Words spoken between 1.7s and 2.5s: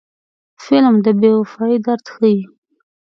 درد ښيي